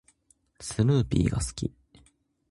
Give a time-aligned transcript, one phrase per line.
[0.59, 1.71] スヌーピーが好き。